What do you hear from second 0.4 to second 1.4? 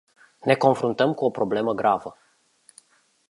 Ne confruntăm cu o